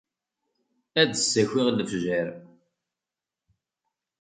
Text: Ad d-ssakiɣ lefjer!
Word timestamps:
Ad 1.01 1.07
d-ssakiɣ 1.11 1.67
lefjer! 1.71 2.27